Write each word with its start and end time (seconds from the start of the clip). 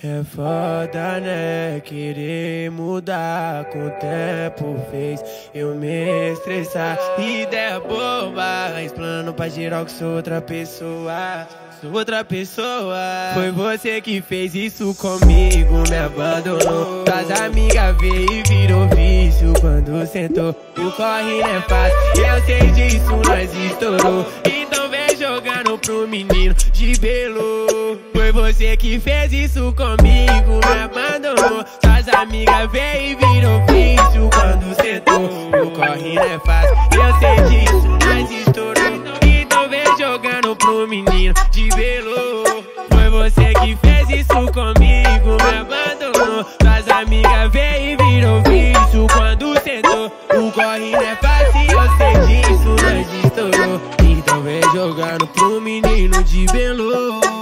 É 0.00 0.22
foda, 0.22 1.18
né? 1.18 1.80
Querer 1.84 2.70
mudar 2.70 3.64
com 3.64 3.84
o 3.84 3.90
tempo 3.90 4.80
fez 4.92 5.20
eu 5.52 5.74
me 5.74 6.30
estressar. 6.34 6.96
Ideia 7.18 7.80
boba, 7.80 8.80
explano 8.80 9.34
pra 9.34 9.48
geral 9.48 9.84
que 9.84 9.90
sou 9.90 10.14
outra 10.14 10.40
pessoa. 10.40 11.48
Sou 11.80 11.92
outra 11.92 12.24
pessoa. 12.24 12.96
Foi 13.34 13.50
você 13.50 14.00
que 14.00 14.20
fez 14.20 14.54
isso 14.54 14.94
comigo, 14.94 15.82
me 15.90 15.98
abandonou. 15.98 17.04
Suas 17.04 17.40
amigas 17.40 17.96
veio 17.98 18.30
e 18.30 18.42
virou 18.48 18.88
vício 18.90 19.52
quando 19.60 20.06
sentou. 20.06 20.50
O 20.76 20.92
corre 20.92 21.40
é 21.40 21.60
fácil, 21.62 22.24
eu 22.24 22.46
sei 22.46 22.70
disso, 22.70 23.16
nós 23.26 23.50
estourou. 23.52 24.24
Então 24.44 24.88
vem 24.88 25.16
jogando 25.16 25.76
pro 25.76 26.06
menino 26.06 26.54
de 26.54 26.96
belo. 27.00 27.98
Foi 28.30 28.52
você 28.52 28.76
que 28.76 29.00
fez 29.00 29.32
isso 29.32 29.74
comigo, 29.74 30.60
me 30.66 30.80
abandonou. 30.82 31.64
Suas 31.82 32.08
amigas 32.14 32.70
veio 32.70 33.12
e 33.12 33.14
virou 33.14 33.66
vício 33.66 34.28
quando 34.30 34.74
sentou. 34.82 35.24
O 35.62 35.70
corre 35.70 36.14
não 36.14 36.22
é 36.22 36.38
fácil, 36.40 36.76
eu 36.92 37.18
sei 37.20 37.36
disso, 37.48 37.88
nós 38.04 38.30
estourou. 38.30 39.16
Então 39.22 39.68
vem 39.70 39.86
jogando 39.98 40.54
pro 40.56 40.86
menino 40.86 41.32
de 41.50 41.70
belo. 41.70 42.44
Foi 42.90 43.08
você 43.08 43.54
que 43.60 43.74
fez 43.76 44.10
isso 44.20 44.52
comigo, 44.52 45.36
me 45.42 45.58
abandonou. 45.60 46.44
Suas 46.60 46.88
amigas 47.00 47.50
veio 47.50 47.92
e 47.92 47.96
virou 47.96 48.42
vício 48.42 49.06
quando 49.10 49.58
sentou. 49.62 50.12
O 50.34 50.52
corre 50.52 50.90
não 50.90 51.00
é 51.00 51.16
fácil, 51.16 51.62
eu 51.70 51.96
sei 51.96 52.26
disso, 52.26 52.68
nós 52.82 53.24
estourou. 53.24 53.80
Então 54.00 54.42
vem 54.42 54.60
jogando 54.74 55.26
pro 55.28 55.62
menino 55.62 56.22
de 56.24 56.44
belo. 56.52 57.37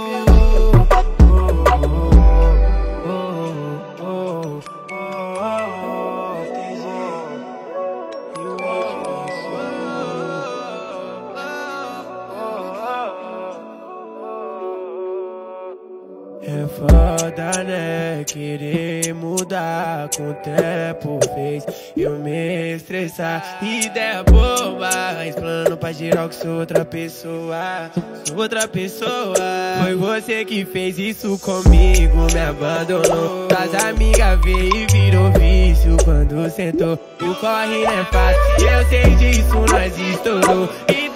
É 16.49 16.65
foda, 16.65 17.63
né? 17.65 18.23
Querer 18.25 19.13
mudar 19.13 20.07
com 20.15 20.29
o 20.29 20.33
tempo 20.35 21.19
fez 21.35 21.65
eu 21.97 22.17
me 22.19 22.73
estressar. 22.73 23.59
Ideia 23.61 24.23
boba, 24.23 25.25
explano 25.27 25.75
pra 25.75 25.91
geral 25.91 26.29
que 26.29 26.35
sou 26.35 26.59
outra 26.59 26.85
pessoa. 26.85 27.91
Sou 28.23 28.37
outra 28.37 28.65
pessoa. 28.65 29.35
Foi 29.83 29.95
você 29.95 30.45
que 30.45 30.63
fez 30.63 30.97
isso 30.97 31.37
comigo, 31.39 32.15
me 32.33 32.39
abandonou. 32.39 33.49
Suas 33.49 33.83
amigas 33.83 34.39
veio 34.41 34.73
e 34.73 34.87
virou 34.89 35.29
vício 35.33 35.97
quando 36.05 36.49
sentou. 36.49 36.93
O 36.93 37.35
corre 37.41 37.83
não 37.83 37.91
é 37.91 38.05
fácil, 38.05 38.69
eu 38.69 38.85
sei 38.87 39.15
disso, 39.15 39.53
nós 39.69 39.99
estourou. 39.99 40.69
Vem 40.87 41.06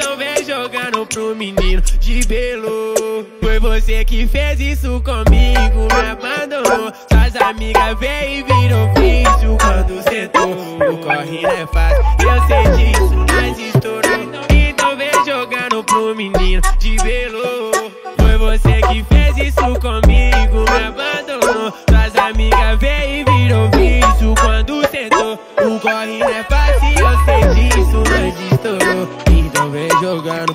jogando 1.02 1.06
pro 1.08 1.36
menino 1.36 1.82
de 1.82 2.26
belo. 2.28 2.94
Foi 3.42 3.60
você 3.60 4.06
que 4.06 4.28
fez 4.28 4.60
isso 4.60 5.02
comigo, 5.02 5.88
me 5.94 6.10
abandonou. 6.10 6.92
Suas 7.10 7.36
amigas 7.36 7.98
veio 8.00 8.40
e 8.40 8.44
virou 8.44 8.94
vício 8.94 9.58
quando 9.60 10.04
sentou. 10.04 10.52
O 10.52 10.98
corre 10.98 11.42
não 11.42 11.52
é 11.52 11.68
fácil, 11.68 12.04
eu 12.22 12.48
sei 12.48 12.64
disso, 12.78 13.16
nós 13.16 13.60
estourou. 13.60 14.12
Então 14.50 14.98
vem 14.98 15.26
jogando 15.26 15.84
pro 15.84 16.16
menino 16.16 16.62
de 16.80 16.96
belo. 16.98 17.72
Foi 18.18 18.38
você 18.38 18.82
que 18.82 19.04
fez 19.04 19.21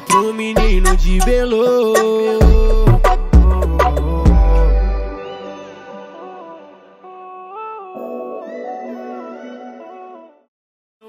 pro 0.07 0.33
menino 0.33 0.97
de 0.97 1.19
belo. 1.25 1.95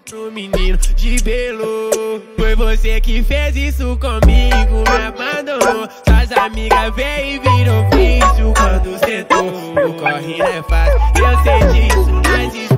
pro 0.07 0.31
menino 0.31 0.78
de 0.78 1.22
belo. 1.22 1.90
Foi 2.38 2.56
você 2.56 3.02
que 3.02 3.22
fez 3.24 3.56
isso 3.56 3.97
comigo, 3.97 4.84
me 4.90 5.06
abandonou. 5.06 5.88
Suas 6.07 6.31
amigas 6.31 6.96
veio 6.96 7.36
e 7.36 7.40
virou 7.40 7.90
vício 7.90 8.53
quando 8.56 8.97
sentou. 9.00 9.47
O 9.47 9.94
corre 9.96 10.38
não 10.38 10.47
é 10.47 10.63
fácil, 10.63 11.00
eu 11.18 11.44
sei 11.44 11.59
disso, 11.74 12.12
nós 12.25 12.56
estourou. 12.56 12.77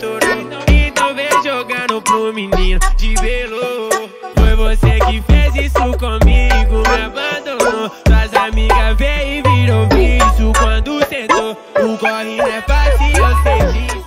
Amigas 12.16 12.64
veio 12.68 13.02
e 13.02 13.12
virou 13.12 13.72
vício 13.72 13.99